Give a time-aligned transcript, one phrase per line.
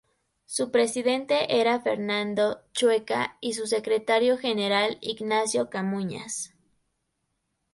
[0.47, 6.55] Su presidente era Fernando Chueca y su secretario general Ignacio Camuñas.